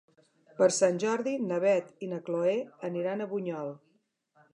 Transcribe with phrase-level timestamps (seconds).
[0.61, 2.55] Per Sant Jordi na Beth i na Chloé
[2.89, 3.71] aniran a Bunyol.